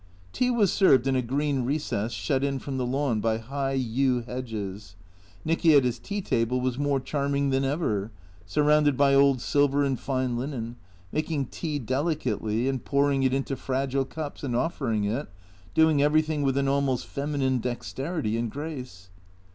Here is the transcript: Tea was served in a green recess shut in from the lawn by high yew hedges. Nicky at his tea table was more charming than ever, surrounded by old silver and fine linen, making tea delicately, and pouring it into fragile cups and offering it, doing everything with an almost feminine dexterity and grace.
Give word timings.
Tea 0.33 0.49
was 0.49 0.73
served 0.73 1.05
in 1.05 1.15
a 1.15 1.21
green 1.21 1.61
recess 1.63 2.11
shut 2.11 2.43
in 2.43 2.57
from 2.57 2.77
the 2.79 2.87
lawn 2.87 3.19
by 3.21 3.37
high 3.37 3.73
yew 3.73 4.21
hedges. 4.21 4.95
Nicky 5.45 5.75
at 5.75 5.83
his 5.83 5.99
tea 5.99 6.21
table 6.23 6.59
was 6.59 6.79
more 6.79 6.99
charming 6.99 7.51
than 7.51 7.63
ever, 7.63 8.09
surrounded 8.43 8.97
by 8.97 9.13
old 9.13 9.39
silver 9.41 9.83
and 9.83 9.99
fine 9.99 10.37
linen, 10.39 10.75
making 11.11 11.45
tea 11.45 11.77
delicately, 11.77 12.67
and 12.67 12.83
pouring 12.83 13.21
it 13.21 13.31
into 13.31 13.55
fragile 13.55 14.05
cups 14.05 14.41
and 14.43 14.55
offering 14.55 15.03
it, 15.03 15.27
doing 15.75 16.01
everything 16.01 16.41
with 16.41 16.57
an 16.57 16.67
almost 16.67 17.05
feminine 17.05 17.59
dexterity 17.59 18.37
and 18.37 18.49
grace. 18.49 19.11